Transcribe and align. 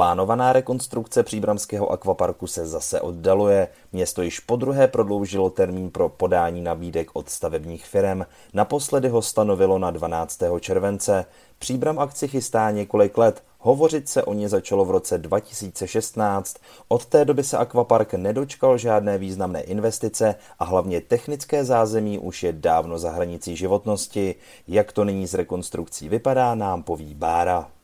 Plánovaná 0.00 0.52
rekonstrukce 0.52 1.22
příbramského 1.22 1.92
akvaparku 1.92 2.46
se 2.46 2.66
zase 2.66 3.00
oddaluje. 3.00 3.68
Město 3.92 4.22
již 4.22 4.40
po 4.40 4.56
druhé 4.56 4.88
prodloužilo 4.88 5.50
termín 5.50 5.90
pro 5.90 6.08
podání 6.08 6.62
nabídek 6.62 7.10
od 7.12 7.28
stavebních 7.28 7.86
firm. 7.86 8.22
Naposledy 8.54 9.08
ho 9.08 9.22
stanovilo 9.22 9.78
na 9.78 9.90
12. 9.90 10.40
července. 10.60 11.24
Příbram 11.58 11.98
akci 11.98 12.28
chystá 12.28 12.70
několik 12.70 13.18
let. 13.18 13.42
Hovořit 13.58 14.08
se 14.08 14.22
o 14.22 14.34
ně 14.34 14.48
začalo 14.48 14.84
v 14.84 14.90
roce 14.90 15.18
2016. 15.18 16.56
Od 16.88 17.06
té 17.06 17.24
doby 17.24 17.44
se 17.44 17.56
akvapark 17.56 18.14
nedočkal 18.14 18.78
žádné 18.78 19.18
významné 19.18 19.60
investice 19.60 20.34
a 20.58 20.64
hlavně 20.64 21.00
technické 21.00 21.64
zázemí 21.64 22.18
už 22.18 22.42
je 22.42 22.52
dávno 22.52 22.98
za 22.98 23.10
hranicí 23.10 23.56
životnosti. 23.56 24.34
Jak 24.68 24.92
to 24.92 25.04
nyní 25.04 25.26
s 25.26 25.34
rekonstrukcí 25.34 26.08
vypadá, 26.08 26.54
nám 26.54 26.82
poví 26.82 27.14
Bára. 27.14 27.79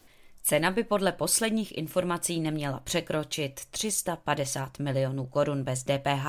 Cena 0.48 0.70
by 0.70 0.84
podle 0.84 1.12
posledních 1.12 1.78
informací 1.78 2.40
neměla 2.40 2.80
překročit 2.84 3.60
350 3.70 4.78
milionů 4.78 5.26
korun 5.26 5.62
bez 5.62 5.82
DPH. 5.82 6.26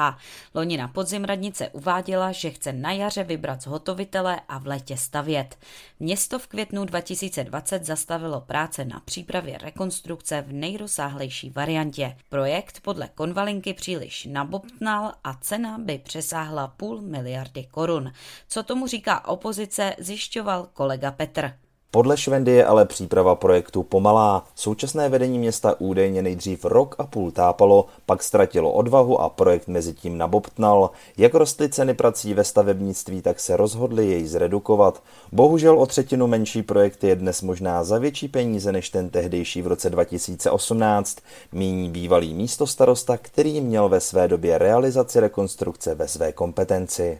Loni 0.53 0.77
na 0.77 0.87
podzim 0.87 1.23
radnice 1.23 1.69
uváděla, 1.69 2.31
že 2.31 2.49
chce 2.49 2.73
na 2.73 2.91
jaře 2.91 3.23
vybrat 3.23 3.61
zhotovitele 3.61 4.41
a 4.47 4.57
v 4.57 4.67
létě 4.67 4.97
stavět. 4.97 5.57
Město 5.99 6.39
v 6.39 6.47
květnu 6.47 6.85
2020 6.85 7.85
zastavilo 7.85 8.41
práce 8.41 8.85
na 8.85 8.99
přípravě 8.99 9.57
rekonstrukce 9.57 10.41
v 10.41 10.53
nejrozsáhlejší 10.53 11.49
variantě. 11.49 12.17
Projekt 12.29 12.79
podle 12.81 13.09
konvalinky 13.15 13.73
příliš 13.73 14.25
nabobtnal 14.25 15.13
a 15.23 15.33
cena 15.33 15.77
by 15.77 15.97
přesáhla 15.97 16.67
půl 16.67 17.01
miliardy 17.01 17.67
korun. 17.71 18.11
Co 18.47 18.63
tomu 18.63 18.87
říká 18.87 19.27
opozice, 19.27 19.95
zjišťoval 19.99 20.69
kolega 20.73 21.11
Petr. 21.11 21.66
Podle 21.91 22.17
Švendy 22.17 22.51
je 22.51 22.65
ale 22.65 22.85
příprava 22.85 23.35
projektu 23.35 23.83
pomalá. 23.83 24.43
Současné 24.55 25.09
vedení 25.09 25.39
města 25.39 25.75
údajně 25.79 26.21
nejdřív 26.21 26.65
rok 26.65 26.95
a 26.97 27.03
půl 27.03 27.31
tápalo, 27.31 27.85
pak 28.05 28.23
ztratilo 28.23 28.71
odvahu 28.71 29.21
a 29.21 29.29
projekt 29.29 29.67
mezi 29.67 29.93
tím 29.93 30.17
nabobtnal. 30.17 30.91
Jak 31.17 31.33
rostly 31.33 31.69
ceny 31.69 31.93
prací 31.93 32.33
ve 32.33 32.43
stavebnictví, 32.43 33.21
tak 33.21 33.39
se 33.39 33.57
rozhodli 33.57 34.07
jej 34.07 34.27
zredukovat. 34.27 35.03
Bohužel 35.31 35.79
o 35.79 35.85
třetinu 35.85 36.27
menší 36.27 36.63
projekt 36.63 37.03
je 37.03 37.15
dnes 37.15 37.41
možná 37.41 37.83
za 37.83 37.97
větší 37.97 38.27
peníze 38.27 38.71
než 38.71 38.89
ten 38.89 39.09
tehdejší 39.09 39.61
v 39.61 39.67
roce 39.67 39.89
2018, 39.89 41.17
míní 41.51 41.89
bývalý 41.89 42.33
místostarosta, 42.33 43.17
který 43.17 43.61
měl 43.61 43.89
ve 43.89 43.99
své 43.99 44.27
době 44.27 44.57
realizaci 44.57 45.19
rekonstrukce 45.19 45.95
ve 45.95 46.07
své 46.07 46.31
kompetenci. 46.31 47.19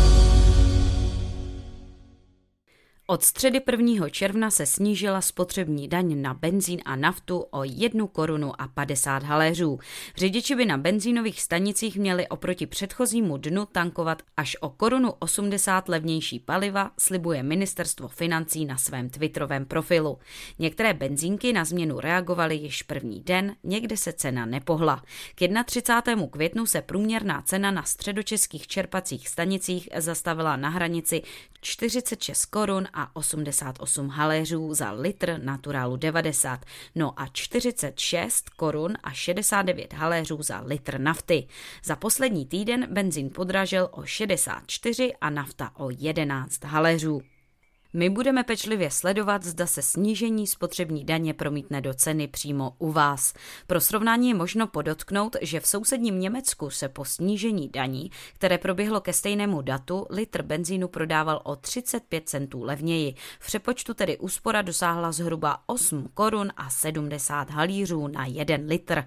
Od 3.11 3.23
středy 3.23 3.61
1. 3.71 4.09
června 4.09 4.51
se 4.51 4.65
snížila 4.65 5.21
spotřební 5.21 5.87
daň 5.87 6.21
na 6.21 6.33
benzín 6.33 6.79
a 6.85 6.95
naftu 6.95 7.37
o 7.51 7.63
1 7.63 8.07
korunu 8.07 8.61
a 8.61 8.67
50 8.67 9.23
haléřů. 9.23 9.79
Řidiči 10.15 10.55
by 10.55 10.65
na 10.65 10.77
benzínových 10.77 11.41
stanicích 11.41 11.97
měli 11.97 12.27
oproti 12.27 12.67
předchozímu 12.67 13.37
dnu 13.37 13.65
tankovat 13.65 14.21
až 14.37 14.57
o 14.61 14.69
korunu 14.69 15.13
80 15.19 15.89
levnější 15.89 16.39
paliva, 16.39 16.91
slibuje 16.99 17.43
ministerstvo 17.43 18.07
financí 18.07 18.65
na 18.65 18.77
svém 18.77 19.09
twitterovém 19.09 19.65
profilu. 19.65 20.17
Některé 20.59 20.93
benzínky 20.93 21.53
na 21.53 21.65
změnu 21.65 21.99
reagovaly 21.99 22.55
již 22.55 22.83
první 22.83 23.21
den, 23.21 23.55
někde 23.63 23.97
se 23.97 24.13
cena 24.13 24.45
nepohla. 24.45 25.03
K 25.35 25.63
31. 25.65 26.27
květnu 26.27 26.65
se 26.65 26.81
průměrná 26.81 27.41
cena 27.41 27.71
na 27.71 27.83
středočeských 27.83 28.67
čerpacích 28.67 29.29
stanicích 29.29 29.89
zastavila 29.97 30.55
na 30.55 30.69
hranici 30.69 31.21
46 31.61 32.45
korun 32.45 32.87
a 32.93 33.01
a 33.01 33.15
88 33.15 34.09
haléřů 34.09 34.73
za 34.73 34.91
litr 34.91 35.39
naturálu 35.43 35.95
90, 35.95 36.65
no 36.95 37.19
a 37.19 37.27
46 37.27 38.49
korun 38.49 38.93
a 39.03 39.11
69 39.11 39.93
haléřů 39.93 40.43
za 40.43 40.61
litr 40.65 40.99
nafty. 40.99 41.47
Za 41.83 41.95
poslední 41.95 42.45
týden 42.45 42.87
benzín 42.93 43.29
podražil 43.29 43.89
o 43.91 44.05
64 44.05 45.13
a 45.21 45.29
nafta 45.29 45.71
o 45.75 45.89
11 45.89 46.63
haléřů. 46.63 47.21
My 47.93 48.09
budeme 48.09 48.43
pečlivě 48.43 48.91
sledovat, 48.91 49.43
zda 49.43 49.67
se 49.67 49.81
snížení 49.81 50.47
spotřební 50.47 51.05
daně 51.05 51.33
promítne 51.33 51.81
do 51.81 51.93
ceny 51.93 52.27
přímo 52.27 52.73
u 52.77 52.91
vás. 52.91 53.33
Pro 53.67 53.81
srovnání 53.81 54.29
je 54.29 54.35
možno 54.35 54.67
podotknout, 54.67 55.35
že 55.41 55.59
v 55.59 55.67
sousedním 55.67 56.19
Německu 56.19 56.69
se 56.69 56.89
po 56.89 57.05
snížení 57.05 57.69
daní, 57.69 58.11
které 58.33 58.57
proběhlo 58.57 59.01
ke 59.01 59.13
stejnému 59.13 59.61
datu, 59.61 60.05
litr 60.09 60.41
benzínu 60.41 60.87
prodával 60.87 61.41
o 61.43 61.55
35 61.55 62.29
centů 62.29 62.63
levněji. 62.63 63.15
V 63.39 63.45
přepočtu 63.47 63.93
tedy 63.93 64.17
úspora 64.17 64.61
dosáhla 64.61 65.11
zhruba 65.11 65.63
8 65.65 66.09
korun 66.13 66.51
a 66.57 66.69
70 66.69 67.49
halířů 67.49 68.07
na 68.07 68.25
1 68.25 68.57
litr. 68.65 69.03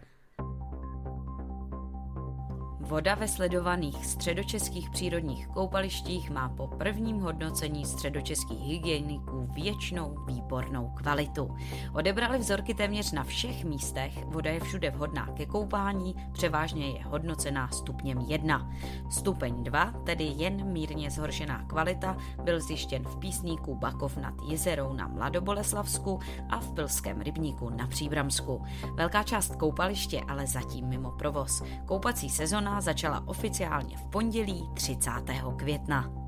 Voda 2.85 3.15
ve 3.15 3.29
sledovaných 3.29 4.07
středočeských 4.07 4.91
přírodních 4.91 5.47
koupalištích 5.47 6.31
má 6.31 6.49
po 6.49 6.67
prvním 6.67 7.21
hodnocení 7.21 7.85
středočeských 7.85 8.61
hygieniků 8.61 9.49
věčnou 9.53 10.17
výbornou 10.27 10.89
kvalitu. 10.89 11.57
Odebrali 11.95 12.39
vzorky 12.39 12.75
téměř 12.75 13.13
na 13.13 13.25
všech 13.25 13.65
místech, 13.65 14.25
voda 14.25 14.51
je 14.51 14.61
všude 14.61 14.91
vhodná 14.91 15.27
ke 15.27 15.47
koupání, 15.47 16.15
převážně 16.33 16.87
je 16.87 17.05
hodnocená 17.05 17.69
stupněm 17.69 18.19
1. 18.19 18.71
Stupeň 19.11 19.65
2, 19.65 19.93
tedy 20.05 20.25
jen 20.25 20.73
mírně 20.73 21.11
zhoršená 21.11 21.63
kvalita, 21.63 22.17
byl 22.43 22.61
zjištěn 22.61 23.05
v 23.05 23.17
písníku 23.17 23.75
Bakov 23.75 24.17
nad 24.17 24.35
Jezerou 24.49 24.93
na 24.93 25.09
Mladoboleslavsku 25.09 26.19
a 26.51 26.59
v 26.59 26.73
Pilském 26.73 27.21
rybníku 27.21 27.71
na 27.71 27.87
Příbramsku. 27.87 28.63
Velká 28.95 29.23
část 29.23 29.57
koupaliště 29.57 30.21
ale 30.29 30.47
zatím 30.47 30.87
mimo 30.87 31.11
provoz. 31.11 31.63
Koupací 31.87 32.31
sezona 32.31 32.74
začala 32.81 33.23
oficiálně 33.29 33.97
v 33.97 34.07
pondělí 34.07 34.71
30. 34.75 35.11
května. 35.57 36.24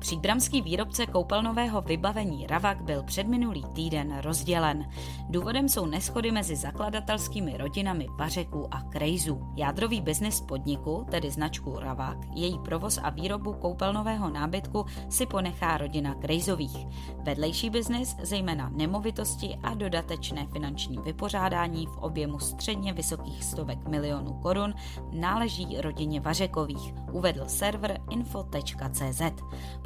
Příbramský 0.00 0.62
výrobce 0.62 1.06
koupelnového 1.06 1.80
vybavení 1.80 2.46
Ravak 2.46 2.82
byl 2.82 3.02
předminulý 3.02 3.64
týden 3.72 4.18
rozdělen. 4.20 4.90
Důvodem 5.28 5.68
jsou 5.68 5.86
neschody 5.86 6.30
mezi 6.30 6.56
zakladatelskými 6.56 7.56
rodinami 7.56 8.06
Vařeků 8.18 8.74
a 8.74 8.82
Krejzů. 8.82 9.40
Jádrový 9.56 10.00
biznis 10.00 10.40
podniku, 10.40 11.06
tedy 11.10 11.30
značku 11.30 11.78
Ravak, 11.78 12.18
její 12.34 12.58
provoz 12.58 12.98
a 13.02 13.10
výrobu 13.10 13.52
koupelnového 13.52 14.30
nábytku 14.30 14.86
si 15.08 15.26
ponechá 15.26 15.78
rodina 15.78 16.14
Krejzových. 16.14 16.86
Vedlejší 17.22 17.70
biznis, 17.70 18.16
zejména 18.22 18.70
nemovitosti 18.74 19.58
a 19.62 19.74
dodatečné 19.74 20.46
finanční 20.46 20.98
vypořádání 20.98 21.86
v 21.86 21.96
objemu 21.96 22.38
středně 22.38 22.92
vysokých 22.92 23.44
stovek 23.44 23.88
milionů 23.88 24.32
korun, 24.32 24.74
náleží 25.12 25.80
rodině 25.80 26.20
Vařekových, 26.20 26.94
uvedl 27.12 27.44
server 27.46 28.00
info.cz. 28.10 29.22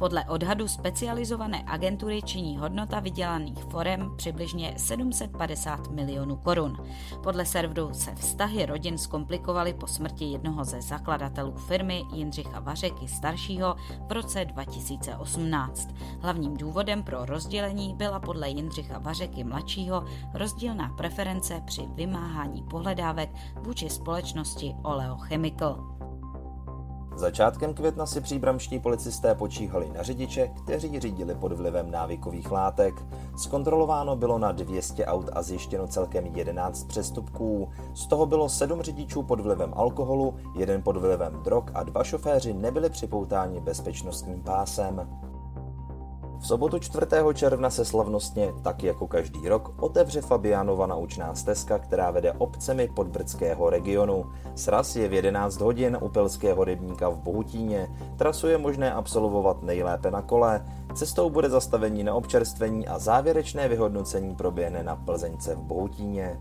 Podle 0.05 0.25
odhadu 0.25 0.67
specializované 0.67 1.63
agentury 1.67 2.21
činí 2.21 2.57
hodnota 2.57 2.99
vydělaných 2.99 3.63
forem 3.63 4.13
přibližně 4.15 4.73
750 4.77 5.91
milionů 5.91 6.35
korun. 6.35 6.77
Podle 7.23 7.45
serveru 7.45 7.89
se 7.93 8.15
vztahy 8.15 8.65
rodin 8.65 8.97
zkomplikovaly 8.97 9.73
po 9.73 9.87
smrti 9.87 10.25
jednoho 10.25 10.65
ze 10.65 10.81
zakladatelů 10.81 11.51
firmy 11.51 12.03
Jindřicha 12.13 12.59
Vařeky 12.59 13.07
staršího 13.07 13.75
v 14.07 14.11
roce 14.11 14.45
2018. 14.45 15.89
Hlavním 16.21 16.57
důvodem 16.57 17.03
pro 17.03 17.25
rozdělení 17.25 17.93
byla 17.93 18.19
podle 18.19 18.49
Jindřicha 18.49 18.99
Vařeky 18.99 19.43
mladšího 19.43 20.05
rozdílná 20.33 20.89
preference 20.89 21.61
při 21.65 21.81
vymáhání 21.95 22.63
pohledávek 22.63 23.29
vůči 23.55 23.89
společnosti 23.89 24.75
Oleo 24.83 25.15
Chemical. 25.15 25.94
Začátkem 27.15 27.73
května 27.73 28.05
si 28.05 28.21
příbramští 28.21 28.79
policisté 28.79 29.35
počíhali 29.35 29.89
na 29.89 30.03
řidiče, 30.03 30.47
kteří 30.63 30.99
řídili 30.99 31.35
pod 31.35 31.51
vlivem 31.51 31.91
návykových 31.91 32.51
látek. 32.51 32.93
Zkontrolováno 33.37 34.15
bylo 34.15 34.37
na 34.37 34.51
200 34.51 35.05
aut 35.05 35.29
a 35.33 35.41
zjištěno 35.41 35.87
celkem 35.87 36.25
11 36.25 36.83
přestupků. 36.83 37.69
Z 37.93 38.07
toho 38.07 38.25
bylo 38.25 38.49
7 38.49 38.81
řidičů 38.81 39.23
pod 39.23 39.39
vlivem 39.39 39.73
alkoholu, 39.75 40.35
jeden 40.55 40.81
pod 40.81 40.97
vlivem 40.97 41.43
drog 41.43 41.63
a 41.73 41.83
dva 41.83 42.03
šoféři 42.03 42.53
nebyli 42.53 42.89
připoutáni 42.89 43.59
bezpečnostním 43.59 44.43
pásem. 44.43 45.09
V 46.39 46.47
sobotu 46.47 46.79
4. 46.79 47.05
června 47.33 47.69
se 47.69 47.85
slavnostně, 47.85 48.53
tak 48.61 48.83
jako 48.83 49.07
každý 49.07 49.49
rok, 49.49 49.73
otevře 49.79 50.21
Fabianova 50.21 50.87
naučná 50.87 51.35
stezka, 51.35 51.79
která 51.79 52.11
vede 52.11 52.31
obcemi 52.31 52.89
podbrdského 52.95 53.69
regionu. 53.69 54.25
Sraz 54.55 54.95
je 54.95 55.07
v 55.07 55.13
11 55.13 55.61
hodin 55.61 55.97
u 56.01 56.09
Pelského 56.09 56.63
rybníka 56.63 57.09
v 57.09 57.17
Bohutíně. 57.17 57.87
Trasu 58.17 58.47
je 58.47 58.57
možné 58.57 58.93
absolvovat 58.93 59.63
nejlépe 59.63 60.11
na 60.11 60.21
kole. 60.21 60.65
Cestou 60.95 61.29
bude 61.29 61.49
zastavení 61.49 62.03
na 62.03 62.13
občerstvení 62.13 62.87
a 62.87 62.99
závěrečné 62.99 63.67
vyhodnocení 63.67 64.35
proběhne 64.35 64.83
na 64.83 64.95
Plzeňce 64.95 65.55
v 65.55 65.61
Bohutíně. 65.61 66.39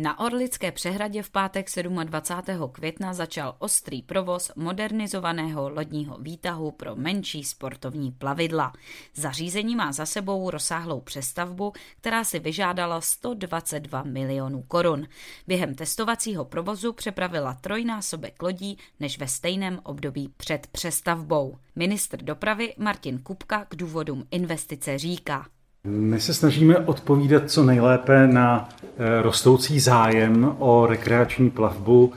Na 0.00 0.18
Orlické 0.18 0.72
přehradě 0.72 1.22
v 1.22 1.30
pátek 1.30 1.66
27. 2.04 2.68
května 2.72 3.14
začal 3.14 3.56
ostrý 3.58 4.02
provoz 4.02 4.52
modernizovaného 4.56 5.68
lodního 5.68 6.18
výtahu 6.18 6.70
pro 6.70 6.96
menší 6.96 7.44
sportovní 7.44 8.12
plavidla. 8.12 8.72
Zařízení 9.14 9.76
má 9.76 9.92
za 9.92 10.06
sebou 10.06 10.50
rozsáhlou 10.50 11.00
přestavbu, 11.00 11.72
která 12.00 12.24
si 12.24 12.38
vyžádala 12.38 13.00
122 13.00 14.02
milionů 14.02 14.62
korun. 14.62 15.08
Během 15.46 15.74
testovacího 15.74 16.44
provozu 16.44 16.92
přepravila 16.92 17.54
trojnásobek 17.54 18.42
lodí 18.42 18.78
než 19.00 19.18
ve 19.18 19.28
stejném 19.28 19.80
období 19.82 20.32
před 20.36 20.66
přestavbou. 20.66 21.58
Ministr 21.76 22.22
dopravy 22.22 22.74
Martin 22.78 23.18
Kupka 23.18 23.64
k 23.64 23.76
důvodům 23.76 24.24
investice 24.30 24.98
říká. 24.98 25.46
My 25.84 26.20
se 26.20 26.34
snažíme 26.34 26.78
odpovídat 26.78 27.50
co 27.50 27.64
nejlépe 27.64 28.26
na 28.26 28.68
eh, 28.78 29.22
rostoucí 29.22 29.80
zájem 29.80 30.54
o 30.58 30.86
rekreační 30.86 31.50
plavbu, 31.50 32.12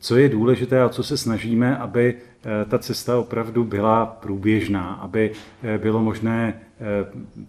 co 0.00 0.16
je 0.16 0.28
důležité 0.28 0.82
a 0.82 0.88
co 0.88 1.02
se 1.02 1.16
snažíme, 1.16 1.76
aby 1.76 2.14
eh, 2.14 2.64
ta 2.64 2.78
cesta 2.78 3.18
opravdu 3.18 3.64
byla 3.64 4.06
průběžná, 4.06 4.92
aby 4.94 5.32
eh, 5.62 5.78
bylo 5.78 6.02
možné 6.02 6.54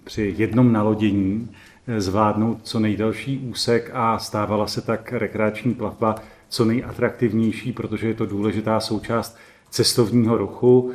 při 0.04 0.36
jednom 0.38 0.72
nalodění 0.72 1.50
zvládnout 1.98 2.60
co 2.64 2.80
nejdelší 2.80 3.40
úsek 3.40 3.92
a 3.94 4.20
stávala 4.20 4.68
se 4.68 4.82
tak 4.82 5.14
rekreační 5.14 5.74
plavba 5.74 6.16
co 6.50 6.66
nejatraktivnější, 6.66 7.72
protože 7.72 8.08
je 8.08 8.14
to 8.14 8.26
důležitá 8.26 8.80
součást 8.80 9.38
cestovního 9.70 10.38
ruchu 10.38 10.92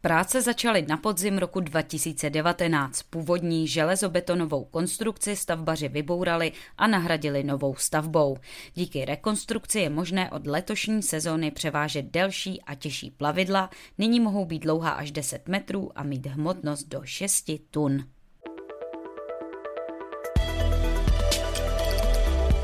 Práce 0.00 0.42
začaly 0.42 0.86
na 0.88 0.96
podzim 0.96 1.38
roku 1.38 1.60
2019. 1.60 3.02
Původní 3.02 3.68
železobetonovou 3.68 4.64
konstrukci 4.64 5.36
stavbaři 5.36 5.88
vybourali 5.88 6.52
a 6.78 6.86
nahradili 6.86 7.44
novou 7.44 7.74
stavbou. 7.74 8.36
Díky 8.74 9.04
rekonstrukci 9.04 9.80
je 9.80 9.90
možné 9.90 10.30
od 10.30 10.46
letošní 10.46 11.02
sezóny 11.02 11.50
převážet 11.50 12.10
delší 12.10 12.62
a 12.62 12.74
těžší 12.74 13.10
plavidla. 13.10 13.70
Nyní 13.98 14.20
mohou 14.20 14.44
být 14.44 14.62
dlouhá 14.62 14.90
až 14.90 15.10
10 15.10 15.48
metrů 15.48 15.90
a 15.94 16.02
mít 16.02 16.26
hmotnost 16.26 16.88
do 16.88 17.00
6 17.04 17.50
tun. 17.70 18.04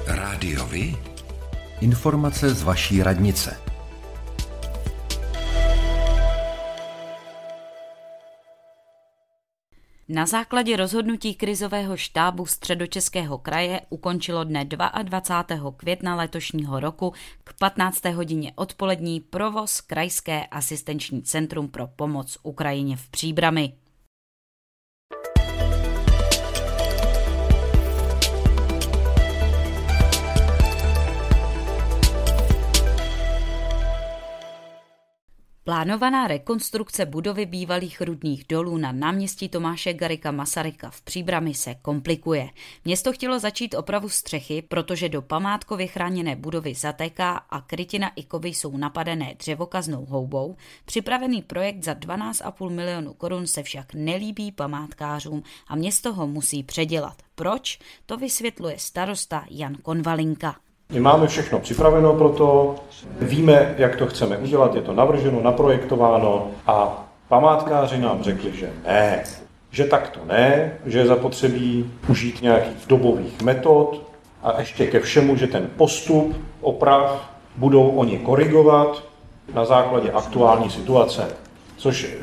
Rádiovi? 0.07 0.97
Informace 1.81 2.55
z 2.55 2.63
vaší 2.63 3.03
radnice. 3.03 3.74
Na 10.09 10.27
základě 10.27 10.77
rozhodnutí 10.77 11.35
krizového 11.35 11.97
štábu 11.97 12.47
středočeského 12.47 13.39
kraje 13.39 13.81
ukončilo 13.89 14.45
dne 14.45 14.65
22. 15.03 15.73
května 15.77 16.17
letošního 16.17 16.81
roku 16.81 17.13
k 17.45 17.59
15. 17.59 18.05
hodině 18.05 18.53
odpolední 18.57 19.21
provoz 19.21 19.81
Krajské 19.81 20.47
asistenční 20.47 21.23
centrum 21.23 21.69
pro 21.69 21.87
pomoc 21.87 22.39
Ukrajině 22.43 22.97
v 22.97 23.09
Příbrami. 23.09 23.73
Plánovaná 35.67 36.27
rekonstrukce 36.27 37.07
budovy 37.07 37.47
bývalých 37.47 38.01
rudných 38.01 38.45
dolů 38.49 38.77
na 38.77 38.93
náměstí 38.93 39.49
Tomáše 39.49 39.93
Garika 39.93 40.31
Masaryka 40.31 40.91
v 40.91 41.03
Příbrami 41.03 41.55
se 41.55 41.75
komplikuje. 41.75 42.51
Město 42.85 43.13
chtělo 43.13 43.39
začít 43.39 43.75
opravu 43.75 44.09
střechy, 44.09 44.63
protože 44.63 45.09
do 45.09 45.23
památkově 45.23 45.87
chráněné 45.87 46.37
budovy 46.37 46.75
zatéká 46.75 47.33
a 47.37 47.61
krytina 47.61 48.11
i 48.17 48.23
kovy 48.23 48.49
jsou 48.49 48.77
napadené 48.77 49.35
dřevokaznou 49.39 50.05
houbou. 50.05 50.57
Připravený 50.85 51.43
projekt 51.43 51.85
za 51.85 51.95
12,5 51.95 52.71
milionu 52.71 53.15
korun 53.15 53.47
se 53.47 53.63
však 53.63 53.95
nelíbí 53.95 54.53
památkářům 54.53 55.43
a 55.69 55.77
město 55.77 56.15
ho 56.15 56.27
musí 56.27 56.63
předělat. 56.63 57.23
Proč? 57.35 57.79
To 58.07 58.17
vysvětluje 58.17 58.79
starosta 58.79 59.45
Jan 59.51 59.75
Konvalinka. 59.75 60.57
My 60.95 61.01
máme 61.01 61.27
všechno 61.27 61.61
připraveno 61.61 62.13
pro 62.13 62.29
to, 62.29 62.75
víme, 63.21 63.75
jak 63.79 63.97
to 63.97 64.07
chceme 64.07 64.39
udělat, 64.39 64.75
je 64.75 64.83
to 64.83 64.93
navrženo, 64.93 65.41
naprojektováno 65.43 66.47
a 66.67 67.05
památkáři 67.29 67.99
nám 67.99 68.23
řekli, 68.23 68.57
že 68.57 68.73
ne, 68.87 69.25
že 69.71 69.85
tak 69.85 70.09
to 70.09 70.21
ne, 70.27 70.73
že 70.87 70.99
je 70.99 71.07
zapotřebí 71.07 71.91
užít 72.09 72.43
nějakých 72.43 72.87
dobových 72.87 73.43
metod 73.43 74.03
a 74.43 74.61
ještě 74.61 74.87
ke 74.87 75.01
všemu, 75.01 75.37
že 75.37 75.47
ten 75.47 75.71
postup 75.77 76.37
oprav 76.61 77.31
budou 77.57 77.89
oni 77.89 78.19
korigovat 78.19 79.03
na 79.55 79.65
základě 79.65 80.13
aktuální 80.13 80.71
situace. 80.71 81.29
Což 81.77 82.05
e, 82.05 82.19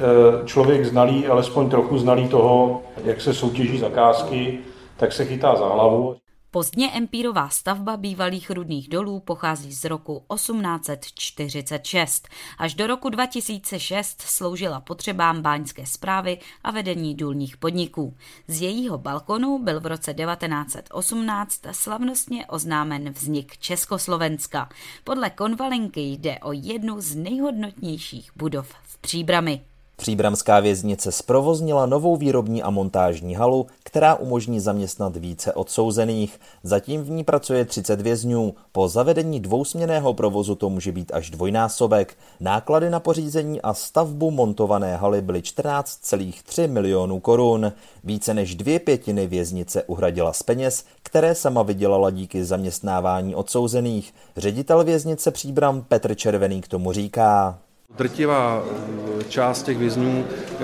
člověk 0.47 0.85
znalý, 0.85 1.27
alespoň 1.27 1.69
trochu 1.69 1.97
znalý 1.97 2.27
toho, 2.27 2.81
jak 3.03 3.21
se 3.21 3.33
soutěží 3.33 3.77
zakázky, 3.77 4.59
tak 4.97 5.13
se 5.13 5.25
chytá 5.25 5.55
za 5.55 5.67
hlavu. 5.67 6.15
Pozdně 6.53 6.91
empírová 6.91 7.49
stavba 7.49 7.97
bývalých 7.97 8.49
rudných 8.49 8.89
dolů 8.89 9.19
pochází 9.19 9.73
z 9.73 9.85
roku 9.85 10.25
1846. 10.33 12.27
Až 12.57 12.73
do 12.73 12.87
roku 12.87 13.09
2006 13.09 14.21
sloužila 14.21 14.81
potřebám 14.81 15.41
báňské 15.41 15.85
zprávy 15.85 16.39
a 16.63 16.71
vedení 16.71 17.15
důlních 17.15 17.57
podniků. 17.57 18.17
Z 18.47 18.61
jejího 18.61 18.97
balkonu 18.97 19.59
byl 19.63 19.79
v 19.79 19.85
roce 19.85 20.13
1918 20.13 21.61
slavnostně 21.71 22.45
oznámen 22.45 23.09
vznik 23.09 23.57
Československa. 23.57 24.69
Podle 25.03 25.29
konvalinky 25.29 26.01
jde 26.01 26.39
o 26.39 26.51
jednu 26.51 27.01
z 27.01 27.15
nejhodnotnějších 27.15 28.31
budov 28.35 28.73
v 28.83 28.97
Příbrami. 28.97 29.70
Příbramská 30.01 30.59
věznice 30.59 31.11
zprovoznila 31.11 31.85
novou 31.85 32.17
výrobní 32.17 32.63
a 32.63 32.69
montážní 32.69 33.35
halu, 33.35 33.67
která 33.83 34.15
umožní 34.15 34.59
zaměstnat 34.59 35.17
více 35.17 35.53
odsouzených. 35.53 36.39
Zatím 36.63 37.03
v 37.03 37.09
ní 37.09 37.23
pracuje 37.23 37.65
30 37.65 38.01
vězňů. 38.01 38.53
Po 38.71 38.87
zavedení 38.87 39.39
dvousměného 39.39 40.13
provozu 40.13 40.55
to 40.55 40.69
může 40.69 40.91
být 40.91 41.11
až 41.13 41.29
dvojnásobek. 41.29 42.17
Náklady 42.39 42.89
na 42.89 42.99
pořízení 42.99 43.61
a 43.61 43.73
stavbu 43.73 44.31
montované 44.31 44.95
haly 44.97 45.21
byly 45.21 45.39
14,3 45.39 46.71
milionů 46.71 47.19
korun. 47.19 47.73
Více 48.03 48.33
než 48.33 48.55
dvě 48.55 48.79
pětiny 48.79 49.27
věznice 49.27 49.83
uhradila 49.83 50.33
z 50.33 50.43
peněz, 50.43 50.85
které 51.03 51.35
sama 51.35 51.63
vydělala 51.63 52.09
díky 52.09 52.45
zaměstnávání 52.45 53.35
odsouzených. 53.35 54.13
Ředitel 54.37 54.83
věznice 54.83 55.31
Příbram 55.31 55.81
Petr 55.81 56.15
Červený 56.15 56.61
k 56.61 56.67
tomu 56.67 56.91
říká. 56.91 57.59
Drtivá 57.97 58.63
eh, 58.65 59.23
část 59.23 59.63
těch 59.63 59.77
vězňů, 59.77 60.23
eh, 60.25 60.59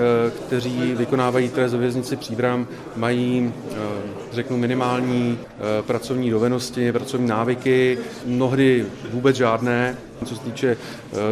kteří 0.47 0.95
vykonávají 0.95 1.49
trest 1.49 1.73
ve 1.73 1.79
věznici 1.79 2.15
Příbram, 2.15 2.67
mají, 2.95 3.53
eh, 3.71 3.75
řeknu, 4.31 4.57
minimální 4.57 5.39
pracovní 5.81 6.29
dovednosti, 6.29 6.91
pracovní 6.91 7.27
návyky, 7.27 7.97
mnohdy 8.25 8.85
vůbec 9.11 9.35
žádné. 9.35 9.97
Co 10.25 10.35
se 10.35 10.41
týče 10.41 10.77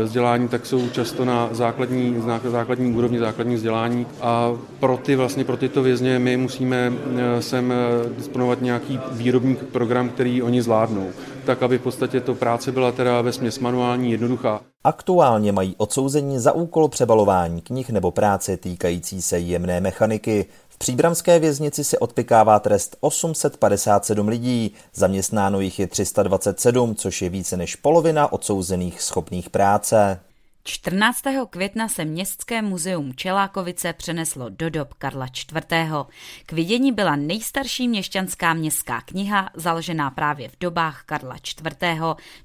vzdělání, 0.04 0.48
tak 0.48 0.66
jsou 0.66 0.90
často 0.90 1.25
na 1.25 1.50
základní, 1.52 2.24
základní 2.44 2.94
úrovni 2.94 3.20
základní 3.20 3.56
vzdělání 3.56 4.06
a 4.22 4.54
pro 4.80 4.98
ty 4.98 5.16
vlastně 5.16 5.44
pro 5.44 5.58
tyto 5.58 5.84
vězně 5.84 6.20
my 6.20 6.38
musíme 6.38 6.94
sem 7.40 7.74
disponovat 8.18 8.62
nějaký 8.62 9.00
výrobní 9.12 9.56
program, 9.56 10.10
který 10.10 10.42
oni 10.42 10.62
zvládnou. 10.62 11.12
Tak 11.46 11.64
aby 11.64 11.78
v 11.78 11.82
podstatě 11.82 12.22
to 12.22 12.36
práce 12.36 12.72
byla 12.72 12.92
teda 12.92 13.22
ve 13.22 13.32
směs 13.32 13.60
manuální 13.60 14.12
jednoduchá. 14.12 14.62
Aktuálně 14.84 15.52
mají 15.52 15.75
odsouzení 15.78 16.40
za 16.40 16.52
úkol 16.52 16.88
přebalování 16.88 17.62
knih 17.62 17.90
nebo 17.90 18.12
práce 18.12 18.58
týkající 18.58 19.22
se 19.22 19.40
jemné 19.40 19.82
mechaniky. 19.82 20.46
V 20.70 20.78
příbramské 20.78 21.40
věznici 21.40 21.84
se 21.84 22.00
odpikává 22.00 22.60
trest 22.60 22.98
857 23.00 24.28
lidí, 24.28 24.74
zaměstnáno 24.94 25.60
jich 25.60 25.80
je 25.80 25.88
327, 25.88 26.96
což 26.96 27.22
je 27.22 27.30
více 27.30 27.58
než 27.58 27.75
polovina 27.75 28.34
odsouzených 28.34 29.02
schopných 29.02 29.50
práce. 29.50 30.20
14. 30.68 31.22
května 31.50 31.88
se 31.88 32.06
Městské 32.06 32.62
muzeum 32.62 33.16
Čelákovice 33.16 33.94
přeneslo 33.94 34.50
do 34.50 34.70
dob 34.70 34.94
Karla 34.94 35.26
IV. 35.26 35.66
K 36.46 36.52
vidění 36.52 36.92
byla 36.92 37.16
nejstarší 37.16 37.88
měšťanská 37.88 38.54
městská 38.54 39.02
kniha, 39.02 39.50
založená 39.54 40.10
právě 40.12 40.50
v 40.50 40.56
dobách 40.60 41.04
Karla 41.06 41.36
IV., 41.36 42.00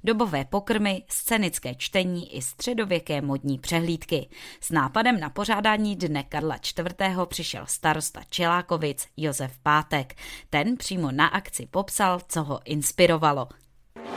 dobové 0.05 0.45
pokrmy, 0.45 1.03
scénické 1.09 1.75
čtení 1.75 2.37
i 2.37 2.43
středověké 2.43 3.21
modní 3.21 3.59
přehlídky. 3.59 4.29
S 4.61 4.71
nápadem 4.71 5.21
na 5.21 5.31
pořádání 5.31 5.97
dne 5.97 6.23
Karla 6.23 6.57
IV. 6.57 7.19
přišel 7.27 7.65
starosta 7.67 8.21
Čelákovic 8.31 9.09
Josef 9.17 9.59
Pátek. 9.63 10.15
Ten 10.51 10.77
přímo 10.77 11.13
na 11.13 11.27
akci 11.27 11.67
popsal, 11.67 12.21
co 12.29 12.43
ho 12.43 12.61
inspirovalo. 12.65 13.49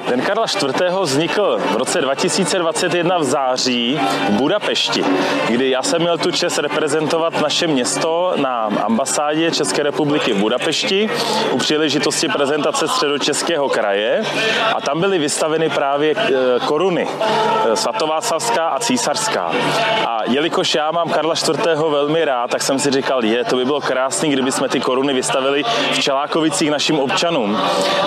Den 0.10 0.22
Karla 0.22 0.46
IV. 0.46 1.00
vznikl 1.02 1.60
v 1.72 1.76
roce 1.76 2.02
2021 2.02 3.18
v 3.18 3.24
září 3.24 4.00
v 4.30 4.32
Budapešti, 4.32 5.06
kdy 5.50 5.70
já 5.70 5.84
jsem 5.84 6.02
měl 6.02 6.18
tu 6.18 6.32
čest 6.32 6.58
reprezentovat 6.58 7.42
naše 7.42 7.68
město 7.68 8.34
na 8.36 8.70
ambasádě 8.84 9.52
České 9.52 9.84
republiky 9.84 10.34
v 10.34 10.38
Budapešti 10.38 11.10
u 11.52 11.58
příležitosti 11.58 12.28
prezentace 12.28 12.88
středočeského 12.88 13.70
kraje 13.70 14.24
a 14.76 14.82
tam 14.82 15.00
byly 15.00 15.20
vystaveny 15.20 15.70
právě 15.70 16.16
eh, 16.18 16.32
koruny 16.66 17.08
eh, 17.08 17.76
svatováclavská 17.76 18.68
a 18.68 18.80
císařská. 18.80 19.52
A 20.08 20.20
jelikož 20.26 20.76
já 20.76 20.92
mám 20.92 21.10
Karla 21.10 21.34
IV. 21.34 21.66
velmi 21.90 22.26
rád, 22.26 22.50
tak 22.50 22.62
jsem 22.62 22.80
si 22.80 22.92
říkal, 22.92 23.26
je, 23.26 23.44
to 23.44 23.56
by 23.56 23.66
bylo 23.66 23.82
krásné, 23.82 24.30
kdyby 24.30 24.52
jsme 24.52 24.70
ty 24.70 24.80
koruny 24.80 25.14
vystavili 25.14 25.64
v 25.92 26.00
Čelákovicích 26.00 26.72
našim 26.72 27.00
občanům. 27.00 27.58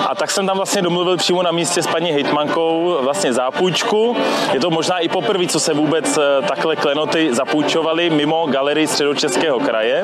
A 0.07 0.15
tak 0.15 0.31
jsem 0.31 0.47
tam 0.47 0.57
vlastně 0.57 0.81
domluvil 0.81 1.17
přímo 1.17 1.43
na 1.43 1.51
místě 1.51 1.76
s 1.83 1.87
paní 1.87 2.11
hejtmankou 2.11 2.97
vlastně 3.01 3.33
zápůjčku. 3.33 4.17
Je 4.53 4.59
to 4.59 4.69
možná 4.69 4.99
i 4.99 5.09
poprvé, 5.09 5.47
co 5.47 5.59
se 5.59 5.73
vůbec 5.73 6.17
eh, 6.17 6.47
takhle 6.47 6.75
klenoty 6.75 7.35
zapůjčovaly 7.35 8.09
mimo 8.09 8.47
galerii 8.47 8.87
středočeského 8.87 9.59
kraje. 9.59 10.03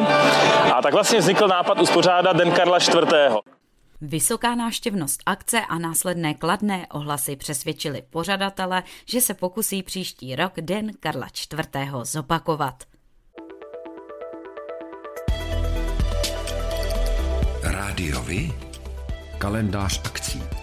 A 0.74 0.82
tak 0.82 0.94
vlastně 0.94 1.20
vznikl 1.20 1.48
nápad 1.48 1.82
uspořádat 1.82 2.38
Den 2.38 2.52
Karla 2.52 2.78
IV. 2.78 3.14
Vysoká 4.02 4.56
náštěvnost 4.56 5.24
akce 5.26 5.62
a 5.70 5.80
následné 5.80 6.34
kladné 6.34 6.88
ohlasy 6.92 7.36
přesvědčili 7.36 8.04
pořadatele, 8.10 8.84
že 9.06 9.22
se 9.22 9.34
pokusí 9.34 9.84
příští 9.84 10.36
rok 10.36 10.54
Den 10.62 10.92
Karla 11.00 11.28
IV. 11.28 11.90
zopakovat. 12.04 12.84
Rádiovi 17.64 18.52
kalendář 19.38 20.02
akcí. 20.06 20.63